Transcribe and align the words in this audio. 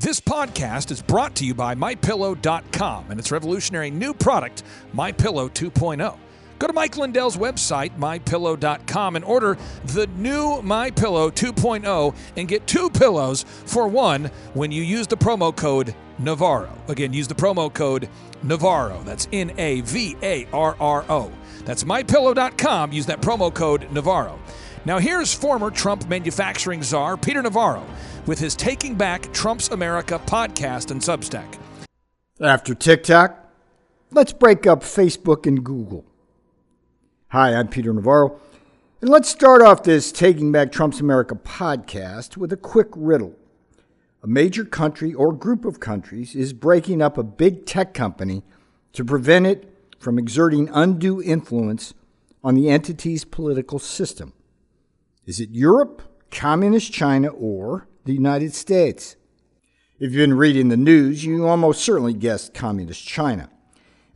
This 0.00 0.20
podcast 0.20 0.92
is 0.92 1.02
brought 1.02 1.34
to 1.34 1.44
you 1.44 1.54
by 1.54 1.74
MyPillow.com 1.74 3.10
and 3.10 3.18
its 3.18 3.32
revolutionary 3.32 3.90
new 3.90 4.14
product, 4.14 4.62
MyPillow 4.94 5.50
2.0. 5.50 6.16
Go 6.60 6.66
to 6.68 6.72
Mike 6.72 6.96
Lindell's 6.96 7.36
website, 7.36 7.90
mypillow.com, 7.98 9.16
and 9.16 9.24
order 9.24 9.58
the 9.86 10.06
new 10.16 10.62
MyPillow 10.62 11.32
2.0 11.32 12.14
and 12.36 12.46
get 12.46 12.64
two 12.68 12.88
pillows 12.90 13.42
for 13.42 13.88
one 13.88 14.26
when 14.54 14.70
you 14.70 14.84
use 14.84 15.08
the 15.08 15.16
promo 15.16 15.54
code 15.54 15.96
Navarro. 16.20 16.72
Again, 16.86 17.12
use 17.12 17.26
the 17.26 17.34
promo 17.34 17.72
code 17.72 18.08
Navarro. 18.44 19.02
That's 19.02 19.26
N 19.32 19.52
A 19.58 19.80
V 19.80 20.16
A 20.22 20.46
R 20.52 20.76
R 20.78 21.04
O. 21.08 21.32
That's 21.64 21.82
mypillow.com. 21.82 22.92
Use 22.92 23.06
that 23.06 23.20
promo 23.20 23.52
code 23.52 23.90
Navarro. 23.90 24.38
Now, 24.84 24.98
here's 24.98 25.34
former 25.34 25.70
Trump 25.70 26.08
manufacturing 26.08 26.82
czar 26.82 27.16
Peter 27.16 27.42
Navarro 27.42 27.84
with 28.26 28.38
his 28.38 28.54
Taking 28.54 28.94
Back 28.94 29.32
Trump's 29.32 29.68
America 29.70 30.20
podcast 30.26 30.90
and 30.90 31.00
Substack. 31.00 31.58
After 32.40 32.74
TikTok, 32.74 33.52
let's 34.12 34.32
break 34.32 34.66
up 34.66 34.82
Facebook 34.82 35.46
and 35.46 35.64
Google. 35.64 36.04
Hi, 37.28 37.54
I'm 37.54 37.68
Peter 37.68 37.92
Navarro, 37.92 38.40
and 39.00 39.10
let's 39.10 39.28
start 39.28 39.62
off 39.62 39.82
this 39.82 40.12
Taking 40.12 40.52
Back 40.52 40.70
Trump's 40.70 41.00
America 41.00 41.34
podcast 41.34 42.36
with 42.36 42.52
a 42.52 42.56
quick 42.56 42.88
riddle. 42.94 43.34
A 44.22 44.26
major 44.28 44.64
country 44.64 45.12
or 45.12 45.32
group 45.32 45.64
of 45.64 45.80
countries 45.80 46.34
is 46.34 46.52
breaking 46.52 47.02
up 47.02 47.18
a 47.18 47.24
big 47.24 47.66
tech 47.66 47.94
company 47.94 48.44
to 48.92 49.04
prevent 49.04 49.46
it 49.46 49.74
from 49.98 50.18
exerting 50.18 50.68
undue 50.72 51.20
influence 51.20 51.94
on 52.44 52.54
the 52.54 52.70
entity's 52.70 53.24
political 53.24 53.78
system. 53.78 54.32
Is 55.28 55.40
it 55.40 55.50
Europe, 55.50 56.00
Communist 56.30 56.90
China, 56.90 57.28
or 57.28 57.86
the 58.06 58.14
United 58.14 58.54
States? 58.54 59.14
If 60.00 60.12
you've 60.12 60.26
been 60.26 60.32
reading 60.32 60.68
the 60.68 60.76
news, 60.78 61.22
you 61.22 61.46
almost 61.46 61.82
certainly 61.82 62.14
guessed 62.14 62.54
Communist 62.54 63.06
China. 63.06 63.50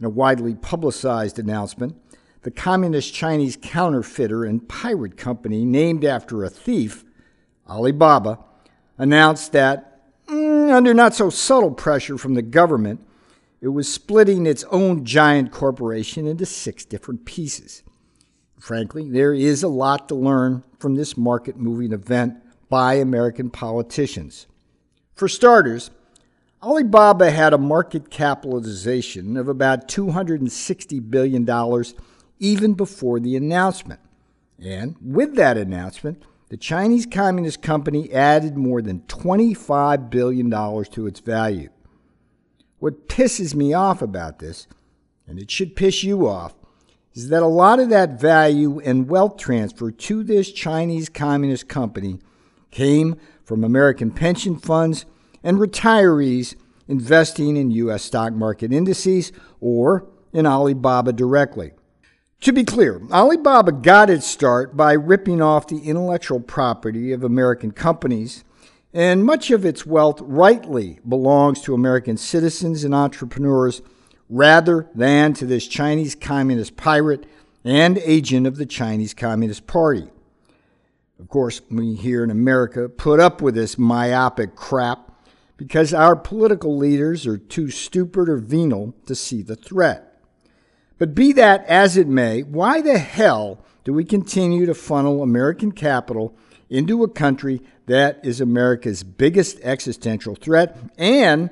In 0.00 0.06
a 0.06 0.08
widely 0.08 0.54
publicized 0.54 1.38
announcement, 1.38 1.96
the 2.44 2.50
Communist 2.50 3.12
Chinese 3.12 3.58
counterfeiter 3.60 4.46
and 4.46 4.66
pirate 4.66 5.18
company 5.18 5.66
named 5.66 6.02
after 6.02 6.44
a 6.44 6.48
thief, 6.48 7.04
Alibaba, 7.68 8.38
announced 8.96 9.52
that, 9.52 10.00
mm, 10.28 10.72
under 10.72 10.94
not 10.94 11.12
so 11.12 11.28
subtle 11.28 11.72
pressure 11.72 12.16
from 12.16 12.32
the 12.32 12.40
government, 12.40 13.06
it 13.60 13.68
was 13.68 13.86
splitting 13.86 14.46
its 14.46 14.64
own 14.70 15.04
giant 15.04 15.52
corporation 15.52 16.26
into 16.26 16.46
six 16.46 16.86
different 16.86 17.26
pieces. 17.26 17.82
Frankly, 18.62 19.10
there 19.10 19.34
is 19.34 19.64
a 19.64 19.68
lot 19.68 20.08
to 20.08 20.14
learn 20.14 20.62
from 20.78 20.94
this 20.94 21.16
market 21.16 21.56
moving 21.56 21.92
event 21.92 22.36
by 22.68 22.94
American 22.94 23.50
politicians. 23.50 24.46
For 25.16 25.26
starters, 25.26 25.90
Alibaba 26.62 27.32
had 27.32 27.52
a 27.52 27.58
market 27.58 28.08
capitalization 28.08 29.36
of 29.36 29.48
about 29.48 29.88
$260 29.88 31.10
billion 31.10 31.84
even 32.38 32.74
before 32.74 33.18
the 33.18 33.34
announcement. 33.34 33.98
And 34.60 34.94
with 35.02 35.34
that 35.34 35.56
announcement, 35.56 36.22
the 36.48 36.56
Chinese 36.56 37.04
Communist 37.04 37.62
Company 37.62 38.12
added 38.12 38.56
more 38.56 38.80
than 38.80 39.00
$25 39.00 40.08
billion 40.08 40.48
to 40.48 41.06
its 41.08 41.18
value. 41.18 41.70
What 42.78 43.08
pisses 43.08 43.56
me 43.56 43.74
off 43.74 44.02
about 44.02 44.38
this, 44.38 44.68
and 45.26 45.40
it 45.40 45.50
should 45.50 45.74
piss 45.74 46.04
you 46.04 46.28
off, 46.28 46.54
is 47.14 47.28
that 47.28 47.42
a 47.42 47.46
lot 47.46 47.78
of 47.78 47.90
that 47.90 48.20
value 48.20 48.80
and 48.80 49.08
wealth 49.08 49.36
transfer 49.36 49.90
to 49.90 50.24
this 50.24 50.50
Chinese 50.50 51.08
Communist 51.08 51.68
Company 51.68 52.20
came 52.70 53.16
from 53.44 53.64
American 53.64 54.10
pension 54.10 54.56
funds 54.56 55.04
and 55.42 55.58
retirees 55.58 56.54
investing 56.88 57.56
in 57.56 57.70
U.S. 57.70 58.02
stock 58.02 58.32
market 58.32 58.72
indices 58.72 59.32
or 59.60 60.08
in 60.32 60.46
Alibaba 60.46 61.12
directly. 61.12 61.72
To 62.42 62.52
be 62.52 62.64
clear, 62.64 63.00
Alibaba 63.12 63.70
got 63.70 64.10
its 64.10 64.26
start 64.26 64.76
by 64.76 64.94
ripping 64.94 65.40
off 65.40 65.68
the 65.68 65.78
intellectual 65.78 66.40
property 66.40 67.12
of 67.12 67.22
American 67.22 67.70
companies, 67.70 68.42
and 68.92 69.24
much 69.24 69.50
of 69.50 69.64
its 69.64 69.86
wealth 69.86 70.20
rightly 70.22 70.98
belongs 71.08 71.60
to 71.62 71.74
American 71.74 72.16
citizens 72.16 72.82
and 72.82 72.94
entrepreneurs 72.94 73.80
rather 74.28 74.88
than 74.94 75.34
to 75.34 75.46
this 75.46 75.66
Chinese 75.66 76.14
communist 76.14 76.76
pirate 76.76 77.26
and 77.64 77.98
agent 77.98 78.46
of 78.46 78.56
the 78.56 78.66
Chinese 78.66 79.14
Communist 79.14 79.66
Party. 79.66 80.08
Of 81.20 81.28
course, 81.28 81.60
we 81.70 81.94
here 81.94 82.24
in 82.24 82.30
America 82.30 82.88
put 82.88 83.20
up 83.20 83.40
with 83.40 83.54
this 83.54 83.78
myopic 83.78 84.56
crap 84.56 85.12
because 85.56 85.94
our 85.94 86.16
political 86.16 86.76
leaders 86.76 87.26
are 87.26 87.38
too 87.38 87.70
stupid 87.70 88.28
or 88.28 88.38
venal 88.38 88.94
to 89.06 89.14
see 89.14 89.42
the 89.42 89.54
threat. 89.54 90.20
But 90.98 91.14
be 91.14 91.32
that 91.32 91.64
as 91.66 91.96
it 91.96 92.08
may, 92.08 92.42
why 92.42 92.80
the 92.80 92.98
hell 92.98 93.64
do 93.84 93.92
we 93.92 94.04
continue 94.04 94.66
to 94.66 94.74
funnel 94.74 95.22
American 95.22 95.72
capital 95.72 96.36
into 96.68 97.02
a 97.04 97.08
country 97.08 97.60
that 97.86 98.18
is 98.24 98.40
America's 98.40 99.04
biggest 99.04 99.60
existential 99.62 100.34
threat 100.34 100.76
and 100.96 101.50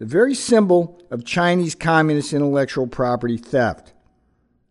the 0.00 0.06
very 0.06 0.34
symbol 0.34 0.98
of 1.10 1.24
Chinese 1.24 1.76
communist 1.76 2.32
intellectual 2.32 2.88
property 2.88 3.36
theft? 3.36 3.92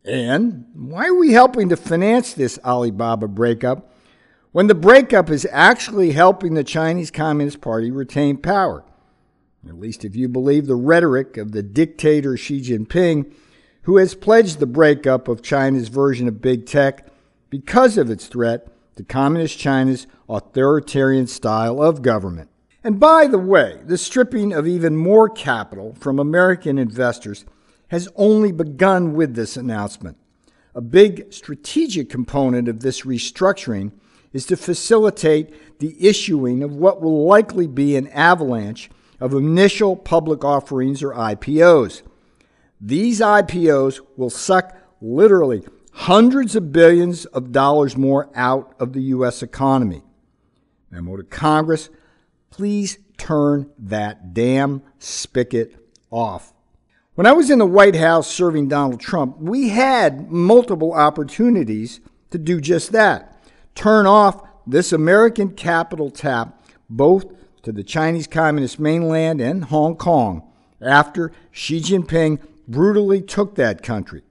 And 0.03 0.65
why 0.73 1.07
are 1.07 1.13
we 1.13 1.31
helping 1.31 1.69
to 1.69 1.77
finance 1.77 2.33
this 2.33 2.59
Alibaba 2.65 3.27
breakup 3.27 3.93
when 4.51 4.65
the 4.65 4.75
breakup 4.75 5.29
is 5.29 5.47
actually 5.51 6.11
helping 6.11 6.55
the 6.55 6.63
Chinese 6.63 7.11
Communist 7.11 7.61
Party 7.61 7.91
retain 7.91 8.37
power? 8.37 8.83
At 9.67 9.79
least 9.79 10.03
if 10.03 10.15
you 10.15 10.27
believe 10.27 10.65
the 10.65 10.75
rhetoric 10.75 11.37
of 11.37 11.51
the 11.51 11.61
dictator 11.61 12.35
Xi 12.35 12.59
Jinping 12.61 13.31
who 13.83 13.97
has 13.97 14.15
pledged 14.15 14.59
the 14.59 14.65
breakup 14.65 15.27
of 15.27 15.43
China's 15.43 15.89
version 15.89 16.27
of 16.27 16.41
big 16.41 16.65
tech 16.65 17.07
because 17.51 17.97
of 17.97 18.09
its 18.09 18.27
threat 18.27 18.67
to 18.95 19.03
Communist 19.03 19.59
China's 19.59 20.07
authoritarian 20.27 21.27
style 21.27 21.81
of 21.81 22.01
government. 22.01 22.49
And 22.83 22.99
by 22.99 23.27
the 23.27 23.39
way, 23.39 23.79
the 23.85 23.97
stripping 23.97 24.53
of 24.53 24.67
even 24.67 24.95
more 24.95 25.29
capital 25.29 25.95
from 25.99 26.17
American 26.17 26.77
investors 26.77 27.45
has 27.89 28.07
only 28.15 28.51
begun 28.51 29.13
with 29.13 29.35
this 29.35 29.57
announcement. 29.57 30.17
A 30.73 30.81
big 30.81 31.33
strategic 31.33 32.09
component 32.09 32.67
of 32.67 32.79
this 32.79 33.01
restructuring 33.01 33.91
is 34.31 34.45
to 34.45 34.55
facilitate 34.55 35.79
the 35.79 35.95
issuing 35.99 36.63
of 36.63 36.75
what 36.75 37.01
will 37.01 37.25
likely 37.25 37.67
be 37.67 37.95
an 37.95 38.07
avalanche 38.09 38.89
of 39.19 39.33
initial 39.33 39.95
public 39.95 40.45
offerings 40.45 41.03
or 41.03 41.13
IPOs. 41.13 42.03
These 42.79 43.19
IPOs 43.19 43.99
will 44.15 44.29
suck 44.29 44.77
literally 45.01 45.65
hundreds 45.91 46.55
of 46.55 46.71
billions 46.71 47.25
of 47.25 47.51
dollars 47.51 47.97
more 47.97 48.29
out 48.35 48.73
of 48.79 48.93
the 48.93 49.01
U.S. 49.01 49.43
economy. 49.43 50.03
Memo 50.91 51.17
to 51.17 51.23
Congress 51.23 51.89
please 52.49 52.97
turn 53.17 53.69
that 53.77 54.33
damn 54.33 54.81
spigot 54.97 55.75
off. 56.11 56.53
When 57.15 57.27
I 57.27 57.33
was 57.33 57.49
in 57.49 57.59
the 57.59 57.65
White 57.65 57.95
House 57.95 58.29
serving 58.29 58.69
Donald 58.69 58.99
Trump, 59.01 59.37
we 59.39 59.69
had 59.69 60.31
multiple 60.31 60.93
opportunities 60.93 61.99
to 62.31 62.37
do 62.37 62.61
just 62.61 62.91
that 62.93 63.29
turn 63.75 64.05
off 64.05 64.45
this 64.67 64.91
American 64.91 65.51
capital 65.51 66.11
tap 66.11 66.61
both 66.89 67.25
to 67.63 67.71
the 67.71 67.83
Chinese 67.83 68.27
Communist 68.27 68.79
mainland 68.79 69.39
and 69.39 69.65
Hong 69.65 69.95
Kong 69.95 70.43
after 70.81 71.31
Xi 71.51 71.79
Jinping 71.79 72.39
brutally 72.67 73.21
took 73.21 73.55
that 73.55 73.81
country. 73.81 74.23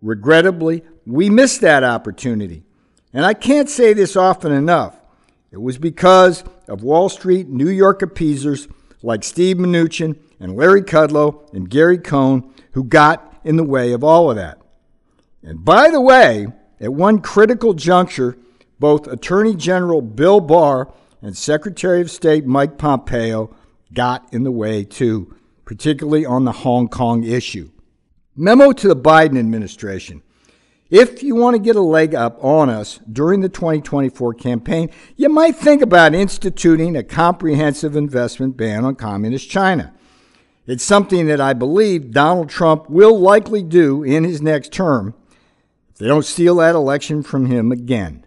Regrettably, 0.00 0.82
we 1.06 1.28
missed 1.28 1.60
that 1.60 1.84
opportunity. 1.84 2.62
And 3.12 3.24
I 3.24 3.34
can't 3.34 3.68
say 3.68 3.92
this 3.92 4.16
often 4.16 4.52
enough. 4.52 4.96
It 5.50 5.60
was 5.60 5.76
because 5.76 6.44
of 6.72 6.82
Wall 6.82 7.10
Street 7.10 7.48
New 7.48 7.68
York 7.68 8.00
appeasers 8.00 8.66
like 9.02 9.22
Steve 9.22 9.58
Mnuchin 9.58 10.18
and 10.40 10.56
Larry 10.56 10.82
Kudlow 10.82 11.52
and 11.52 11.68
Gary 11.68 11.98
Cohn 11.98 12.50
who 12.72 12.82
got 12.82 13.38
in 13.44 13.56
the 13.56 13.64
way 13.64 13.92
of 13.92 14.02
all 14.02 14.30
of 14.30 14.36
that. 14.36 14.58
And 15.42 15.64
by 15.64 15.90
the 15.90 16.00
way, 16.00 16.46
at 16.80 16.94
one 16.94 17.20
critical 17.20 17.74
juncture, 17.74 18.38
both 18.80 19.06
Attorney 19.06 19.54
General 19.54 20.00
Bill 20.00 20.40
Barr 20.40 20.92
and 21.20 21.36
Secretary 21.36 22.00
of 22.00 22.10
State 22.10 22.46
Mike 22.46 22.78
Pompeo 22.78 23.54
got 23.92 24.26
in 24.32 24.42
the 24.42 24.50
way 24.50 24.82
too 24.82 25.36
particularly 25.64 26.26
on 26.26 26.44
the 26.44 26.52
Hong 26.52 26.88
Kong 26.88 27.24
issue. 27.24 27.70
Memo 28.34 28.72
to 28.72 28.88
the 28.88 28.96
Biden 28.96 29.38
administration. 29.38 30.22
If 30.92 31.22
you 31.22 31.34
want 31.34 31.56
to 31.56 31.62
get 31.62 31.74
a 31.74 31.80
leg 31.80 32.14
up 32.14 32.36
on 32.44 32.68
us 32.68 33.00
during 33.10 33.40
the 33.40 33.48
2024 33.48 34.34
campaign, 34.34 34.90
you 35.16 35.30
might 35.30 35.56
think 35.56 35.80
about 35.80 36.14
instituting 36.14 36.96
a 36.96 37.02
comprehensive 37.02 37.96
investment 37.96 38.58
ban 38.58 38.84
on 38.84 38.96
Communist 38.96 39.48
China. 39.48 39.94
It's 40.66 40.84
something 40.84 41.28
that 41.28 41.40
I 41.40 41.54
believe 41.54 42.10
Donald 42.10 42.50
Trump 42.50 42.90
will 42.90 43.18
likely 43.18 43.62
do 43.62 44.02
in 44.02 44.24
his 44.24 44.42
next 44.42 44.70
term 44.70 45.14
if 45.92 45.96
they 45.96 46.08
don't 46.08 46.26
steal 46.26 46.56
that 46.56 46.74
election 46.74 47.22
from 47.22 47.46
him 47.46 47.72
again. 47.72 48.26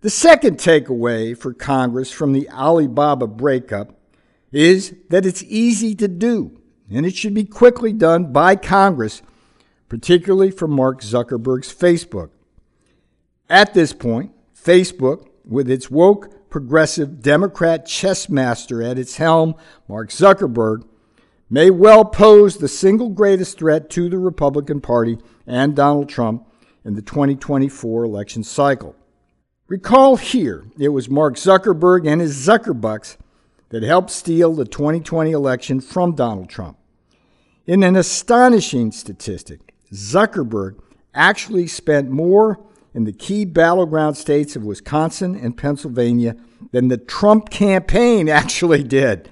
The 0.00 0.10
second 0.10 0.56
takeaway 0.58 1.38
for 1.38 1.54
Congress 1.54 2.10
from 2.10 2.32
the 2.32 2.50
Alibaba 2.50 3.28
breakup 3.28 3.94
is 4.50 4.96
that 5.10 5.24
it's 5.24 5.44
easy 5.44 5.94
to 5.94 6.08
do, 6.08 6.60
and 6.90 7.06
it 7.06 7.14
should 7.14 7.34
be 7.34 7.44
quickly 7.44 7.92
done 7.92 8.32
by 8.32 8.56
Congress, 8.56 9.22
particularly 9.90 10.52
for 10.52 10.68
Mark 10.68 11.02
Zuckerberg's 11.02 11.74
Facebook. 11.74 12.30
At 13.50 13.74
this 13.74 13.92
point, 13.92 14.32
Facebook, 14.56 15.26
with 15.44 15.68
its 15.68 15.90
woke, 15.90 16.48
progressive 16.48 17.20
Democrat 17.20 17.86
chess 17.86 18.28
master 18.28 18.82
at 18.82 18.98
its 18.98 19.16
helm, 19.16 19.56
Mark 19.88 20.10
Zuckerberg, 20.10 20.84
may 21.50 21.70
well 21.70 22.04
pose 22.04 22.56
the 22.56 22.68
single 22.68 23.08
greatest 23.08 23.58
threat 23.58 23.90
to 23.90 24.08
the 24.08 24.18
Republican 24.18 24.80
Party 24.80 25.18
and 25.44 25.74
Donald 25.74 26.08
Trump 26.08 26.46
in 26.84 26.94
the 26.94 27.02
2024 27.02 28.04
election 28.04 28.44
cycle. 28.44 28.94
Recall 29.66 30.16
here, 30.16 30.66
it 30.78 30.90
was 30.90 31.10
Mark 31.10 31.34
Zuckerberg 31.34 32.06
and 32.06 32.20
his 32.20 32.46
Zuckerbucks 32.46 33.16
that 33.70 33.82
helped 33.82 34.10
steal 34.10 34.54
the 34.54 34.64
2020 34.64 35.32
election 35.32 35.80
from 35.80 36.14
Donald 36.14 36.48
Trump. 36.48 36.78
In 37.66 37.82
an 37.82 37.96
astonishing 37.96 38.92
statistic, 38.92 39.69
Zuckerberg 39.92 40.78
actually 41.14 41.66
spent 41.66 42.10
more 42.10 42.60
in 42.94 43.04
the 43.04 43.12
key 43.12 43.44
battleground 43.44 44.16
states 44.16 44.56
of 44.56 44.64
Wisconsin 44.64 45.34
and 45.36 45.56
Pennsylvania 45.56 46.36
than 46.72 46.88
the 46.88 46.98
Trump 46.98 47.50
campaign 47.50 48.28
actually 48.28 48.82
did. 48.82 49.30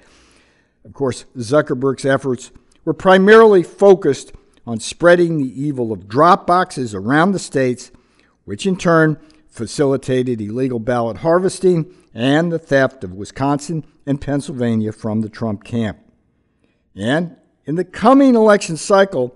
Of 0.85 0.93
course, 0.93 1.25
Zuckerberg's 1.37 2.05
efforts 2.05 2.51
were 2.85 2.93
primarily 2.93 3.63
focused 3.63 4.31
on 4.65 4.79
spreading 4.79 5.37
the 5.37 5.61
evil 5.61 5.91
of 5.91 6.07
drop 6.07 6.47
boxes 6.47 6.93
around 6.93 7.31
the 7.31 7.39
states, 7.39 7.91
which 8.45 8.65
in 8.65 8.77
turn 8.77 9.17
facilitated 9.47 10.39
illegal 10.39 10.79
ballot 10.79 11.17
harvesting 11.17 11.93
and 12.13 12.51
the 12.51 12.59
theft 12.59 13.03
of 13.03 13.13
Wisconsin 13.13 13.83
and 14.05 14.21
Pennsylvania 14.21 14.91
from 14.91 15.21
the 15.21 15.29
Trump 15.29 15.63
camp. 15.63 15.99
And 16.95 17.35
in 17.65 17.75
the 17.75 17.83
coming 17.83 18.35
election 18.35 18.77
cycle, 18.77 19.35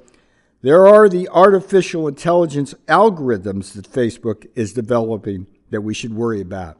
there 0.63 0.87
are 0.87 1.09
the 1.09 1.27
artificial 1.27 2.07
intelligence 2.07 2.73
algorithms 2.87 3.73
that 3.73 3.91
Facebook 3.91 4.47
is 4.55 4.71
developing 4.71 5.45
that 5.69 5.81
we 5.81 5.93
should 5.93 6.13
worry 6.13 6.39
about. 6.39 6.77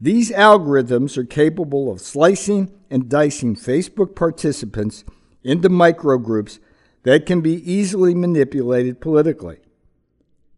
These 0.00 0.30
algorithms 0.30 1.18
are 1.18 1.24
capable 1.24 1.92
of 1.92 2.00
slicing 2.00 2.72
and 2.90 3.08
dicing 3.08 3.54
Facebook 3.54 4.16
participants 4.16 5.04
into 5.44 5.68
microgroups 5.68 6.58
that 7.02 7.26
can 7.26 7.42
be 7.42 7.70
easily 7.70 8.14
manipulated 8.14 9.00
politically. 9.00 9.58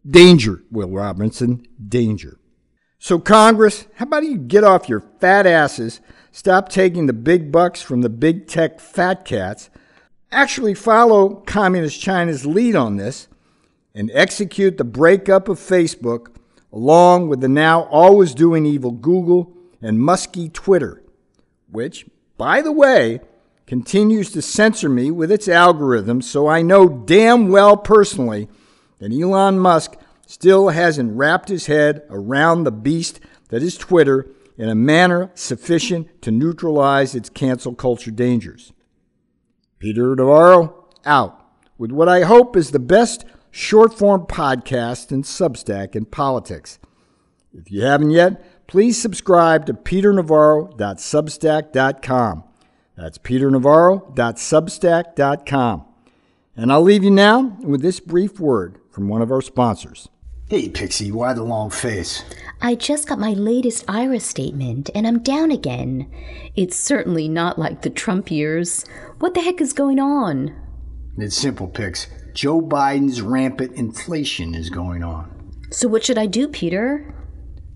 Danger, 0.08 0.62
Will 0.70 0.90
Robinson, 0.90 1.66
danger. 1.88 2.38
So, 3.00 3.18
Congress, 3.18 3.86
how 3.96 4.04
about 4.04 4.22
you 4.24 4.38
get 4.38 4.62
off 4.62 4.88
your 4.88 5.00
fat 5.20 5.44
asses, 5.44 6.00
stop 6.30 6.68
taking 6.68 7.06
the 7.06 7.12
big 7.12 7.50
bucks 7.50 7.82
from 7.82 8.02
the 8.02 8.08
big 8.08 8.46
tech 8.46 8.78
fat 8.78 9.24
cats, 9.24 9.70
actually 10.30 10.74
follow 10.74 11.36
Communist 11.46 12.00
China's 12.00 12.44
lead 12.46 12.74
on 12.76 12.96
this, 12.96 13.28
and 13.94 14.10
execute 14.14 14.78
the 14.78 14.84
breakup 14.84 15.48
of 15.48 15.58
Facebook 15.58 16.28
along 16.72 17.28
with 17.28 17.40
the 17.40 17.48
now 17.48 17.82
always 17.84 18.34
doing 18.34 18.66
evil 18.66 18.92
Google 18.92 19.52
and 19.80 20.00
musky 20.00 20.48
Twitter, 20.48 21.02
which, 21.70 22.06
by 22.36 22.62
the 22.62 22.72
way, 22.72 23.20
continues 23.66 24.30
to 24.30 24.42
censor 24.42 24.88
me 24.88 25.10
with 25.10 25.32
its 25.32 25.48
algorithms, 25.48 26.24
so 26.24 26.46
I 26.46 26.62
know 26.62 26.88
damn 26.88 27.48
well 27.48 27.76
personally 27.76 28.48
that 28.98 29.12
Elon 29.12 29.58
Musk 29.58 29.96
still 30.26 30.68
hasn't 30.68 31.16
wrapped 31.16 31.48
his 31.48 31.66
head 31.66 32.02
around 32.10 32.64
the 32.64 32.72
beast 32.72 33.20
that 33.48 33.62
is 33.62 33.76
Twitter 33.76 34.28
in 34.56 34.68
a 34.68 34.74
manner 34.74 35.30
sufficient 35.34 36.22
to 36.22 36.30
neutralize 36.30 37.14
its 37.14 37.30
cancel 37.30 37.74
culture 37.74 38.10
dangers. 38.10 38.72
Peter 39.78 40.16
Navarro, 40.16 40.86
out 41.04 41.44
with 41.76 41.92
what 41.92 42.08
I 42.08 42.22
hope 42.22 42.56
is 42.56 42.70
the 42.70 42.78
best 42.78 43.26
short 43.50 43.92
form 43.96 44.26
podcast 44.26 45.12
and 45.12 45.24
Substack 45.24 45.94
in 45.94 46.04
politics. 46.04 46.78
If 47.52 47.70
you 47.70 47.82
haven't 47.82 48.10
yet, 48.10 48.66
please 48.66 49.00
subscribe 49.00 49.66
to 49.66 49.74
peternavarro.substack.com. 49.74 52.44
That's 52.96 53.18
peternavarro.substack.com. 53.18 55.84
And 56.56 56.72
I'll 56.72 56.82
leave 56.82 57.04
you 57.04 57.12
now 57.12 57.56
with 57.62 57.82
this 57.82 58.00
brief 58.00 58.40
word 58.40 58.80
from 58.90 59.08
one 59.08 59.22
of 59.22 59.30
our 59.30 59.40
sponsors. 59.40 60.08
Hey, 60.50 60.70
Pixie, 60.70 61.12
why 61.12 61.34
the 61.34 61.42
long 61.42 61.68
face? 61.68 62.24
I 62.62 62.74
just 62.74 63.06
got 63.06 63.18
my 63.18 63.34
latest 63.34 63.84
IRA 63.86 64.18
statement 64.18 64.88
and 64.94 65.06
I'm 65.06 65.18
down 65.18 65.50
again. 65.50 66.10
It's 66.56 66.74
certainly 66.74 67.28
not 67.28 67.58
like 67.58 67.82
the 67.82 67.90
Trump 67.90 68.30
years. 68.30 68.86
What 69.18 69.34
the 69.34 69.42
heck 69.42 69.60
is 69.60 69.74
going 69.74 70.00
on? 70.00 70.56
It's 71.18 71.36
simple, 71.36 71.68
Pix. 71.68 72.06
Joe 72.32 72.62
Biden's 72.62 73.20
rampant 73.20 73.72
inflation 73.72 74.54
is 74.54 74.70
going 74.70 75.04
on. 75.04 75.52
So, 75.70 75.86
what 75.86 76.02
should 76.02 76.16
I 76.16 76.24
do, 76.24 76.48
Peter? 76.48 77.14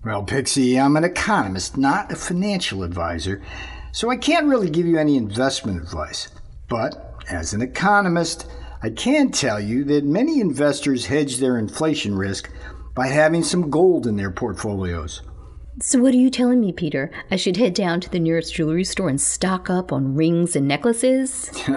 Well, 0.03 0.23
Pixie, 0.23 0.79
I'm 0.79 0.97
an 0.97 1.03
economist, 1.03 1.77
not 1.77 2.11
a 2.11 2.15
financial 2.15 2.81
advisor, 2.81 3.43
so 3.91 4.09
I 4.09 4.17
can't 4.17 4.47
really 4.47 4.71
give 4.71 4.87
you 4.87 4.97
any 4.97 5.15
investment 5.15 5.79
advice. 5.79 6.29
But 6.69 7.23
as 7.29 7.53
an 7.53 7.61
economist, 7.61 8.47
I 8.83 8.89
can 8.89 9.31
tell 9.31 9.61
you 9.61 9.85
that 9.85 10.03
many 10.03 10.41
investors 10.41 11.05
hedge 11.05 11.37
their 11.37 11.57
inflation 11.57 12.17
risk 12.17 12.49
by 12.93 13.07
having 13.07 13.41
some 13.41 13.69
gold 13.69 14.05
in 14.05 14.17
their 14.17 14.29
portfolios. 14.29 15.21
So, 15.81 15.99
what 15.99 16.13
are 16.13 16.17
you 16.17 16.29
telling 16.29 16.59
me, 16.59 16.73
Peter? 16.73 17.09
I 17.31 17.37
should 17.37 17.55
head 17.55 17.73
down 17.75 18.01
to 18.01 18.09
the 18.09 18.19
nearest 18.19 18.53
jewelry 18.53 18.83
store 18.83 19.07
and 19.07 19.21
stock 19.21 19.69
up 19.69 19.93
on 19.93 20.15
rings 20.15 20.57
and 20.57 20.67
necklaces? 20.67 21.49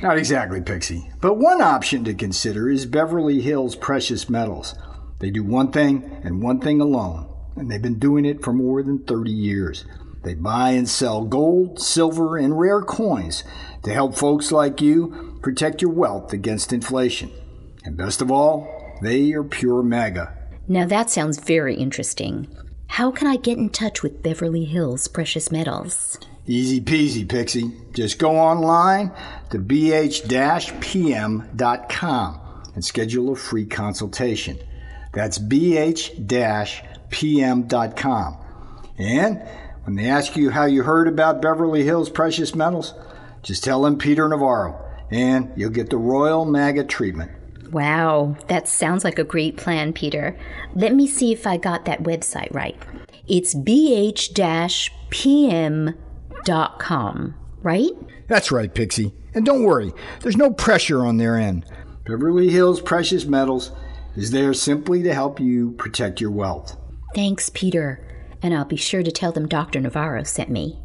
Not 0.00 0.16
exactly, 0.16 0.60
Pixie. 0.60 1.10
But 1.20 1.38
one 1.38 1.60
option 1.60 2.04
to 2.04 2.14
consider 2.14 2.70
is 2.70 2.86
Beverly 2.86 3.40
Hills 3.40 3.74
Precious 3.74 4.30
Metals. 4.30 4.76
They 5.18 5.30
do 5.30 5.42
one 5.42 5.72
thing 5.72 6.20
and 6.22 6.40
one 6.40 6.60
thing 6.60 6.80
alone, 6.80 7.28
and 7.56 7.68
they've 7.68 7.82
been 7.82 7.98
doing 7.98 8.24
it 8.24 8.44
for 8.44 8.52
more 8.52 8.84
than 8.84 9.04
30 9.04 9.32
years. 9.32 9.84
They 10.22 10.34
buy 10.34 10.70
and 10.70 10.88
sell 10.88 11.24
gold, 11.24 11.80
silver, 11.80 12.36
and 12.36 12.58
rare 12.58 12.82
coins 12.82 13.44
to 13.82 13.92
help 13.92 14.16
folks 14.16 14.50
like 14.52 14.80
you 14.80 15.38
protect 15.42 15.80
your 15.82 15.92
wealth 15.92 16.32
against 16.32 16.72
inflation. 16.72 17.30
And 17.84 17.96
best 17.96 18.20
of 18.20 18.30
all, 18.30 18.98
they 19.02 19.32
are 19.32 19.44
pure 19.44 19.82
MAGA. 19.82 20.34
Now 20.66 20.86
that 20.86 21.10
sounds 21.10 21.38
very 21.40 21.76
interesting. 21.76 22.48
How 22.88 23.10
can 23.10 23.26
I 23.26 23.36
get 23.36 23.58
in 23.58 23.70
touch 23.70 24.02
with 24.02 24.22
Beverly 24.22 24.64
Hills 24.64 25.08
Precious 25.08 25.52
Metals? 25.52 26.18
Easy 26.46 26.80
peasy, 26.80 27.28
Pixie. 27.28 27.70
Just 27.92 28.18
go 28.18 28.36
online 28.36 29.12
to 29.50 29.58
bh-pm.com 29.58 30.30
and 32.74 32.84
schedule 32.84 33.32
a 33.32 33.36
free 33.36 33.66
consultation. 33.66 34.58
That's 35.12 35.38
bh-pm.com. 35.38 36.86
And 38.98 39.42
when 39.88 39.96
they 39.96 40.10
ask 40.10 40.36
you 40.36 40.50
how 40.50 40.66
you 40.66 40.82
heard 40.82 41.08
about 41.08 41.40
Beverly 41.40 41.82
Hills 41.82 42.10
Precious 42.10 42.54
Metals, 42.54 42.92
just 43.42 43.64
tell 43.64 43.80
them 43.80 43.96
Peter 43.96 44.28
Navarro, 44.28 44.78
and 45.10 45.50
you'll 45.56 45.70
get 45.70 45.88
the 45.88 45.96
Royal 45.96 46.44
MAGA 46.44 46.84
treatment. 46.84 47.30
Wow, 47.72 48.36
that 48.48 48.68
sounds 48.68 49.02
like 49.02 49.18
a 49.18 49.24
great 49.24 49.56
plan, 49.56 49.94
Peter. 49.94 50.38
Let 50.74 50.94
me 50.94 51.06
see 51.06 51.32
if 51.32 51.46
I 51.46 51.56
got 51.56 51.86
that 51.86 52.02
website 52.02 52.54
right. 52.54 52.76
It's 53.26 53.54
bh-pm.com, 53.54 54.04
right? 57.62 57.90
That's 58.26 58.52
right, 58.52 58.74
Pixie. 58.74 59.14
And 59.32 59.46
don't 59.46 59.64
worry, 59.64 59.94
there's 60.20 60.36
no 60.36 60.50
pressure 60.50 61.02
on 61.02 61.16
their 61.16 61.38
end. 61.38 61.64
Beverly 62.04 62.50
Hills 62.50 62.82
Precious 62.82 63.24
Metals 63.24 63.70
is 64.16 64.32
there 64.32 64.52
simply 64.52 65.02
to 65.04 65.14
help 65.14 65.40
you 65.40 65.70
protect 65.78 66.20
your 66.20 66.30
wealth. 66.30 66.76
Thanks, 67.14 67.48
Peter 67.48 68.04
and 68.42 68.54
I'll 68.54 68.64
be 68.64 68.76
sure 68.76 69.02
to 69.02 69.10
tell 69.10 69.32
them 69.32 69.48
Dr. 69.48 69.80
Navarro 69.80 70.22
sent 70.22 70.50
me. 70.50 70.78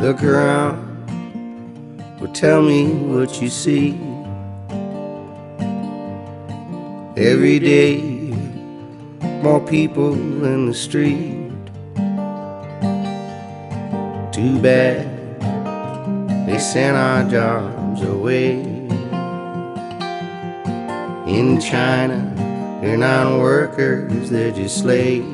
Look 0.00 0.22
around, 0.22 0.78
well, 2.20 2.32
tell 2.32 2.62
me 2.62 2.86
what 2.86 3.42
you 3.42 3.48
see. 3.48 3.98
Every 7.16 7.58
day, 7.58 8.00
more 9.42 9.60
people 9.60 10.14
in 10.14 10.66
the 10.66 10.74
street. 10.74 11.47
Too 14.38 14.60
bad 14.60 15.02
they 16.46 16.58
sent 16.60 16.96
our 16.96 17.28
jobs 17.28 18.02
away. 18.02 18.60
In 21.26 21.60
China, 21.60 22.32
they're 22.80 22.96
not 22.96 23.40
workers, 23.40 24.30
they're 24.30 24.52
just 24.52 24.78
slaves. 24.78 25.26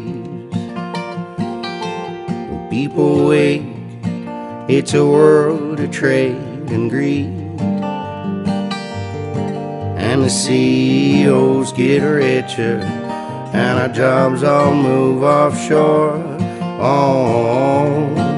When 2.49 2.66
people 2.70 3.28
wake, 3.28 3.66
it's 4.70 4.94
a 4.94 5.04
world 5.04 5.80
of 5.80 5.90
trade 5.90 6.37
and 6.70 6.88
greed. 6.88 7.26
and 10.00 10.23
the 10.23 10.30
CEOs 10.30 11.73
get 11.73 12.00
richer, 12.00 12.80
and 13.52 13.78
our 13.80 13.88
jobs 13.88 14.42
all 14.42 14.73
move 14.75 15.23
offshore. 15.23 16.16
Oh. 16.80 18.34